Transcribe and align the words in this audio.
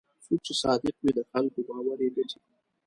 څوک 0.25 0.39
چې 0.45 0.53
صادق 0.61 0.95
وي، 0.99 1.11
د 1.17 1.19
خلکو 1.31 1.59
باور 1.67 1.99
یې 2.05 2.09
ګټي. 2.15 2.39